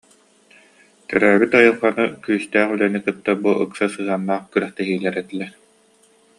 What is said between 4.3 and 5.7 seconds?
күрэхтэһиилэр этилэр